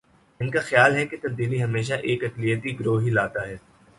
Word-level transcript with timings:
ان 0.39 0.49
کا 0.51 0.59
خیال 0.61 0.95
ہے 0.95 1.05
کہ 1.05 1.17
تبدیلی 1.21 1.63
ہمیشہ 1.63 1.93
ایک 2.03 2.23
اقلیتی 2.23 2.79
گروہ 2.79 3.01
ہی 3.03 3.09
لاتا 3.09 3.47
ہے۔ 3.47 3.57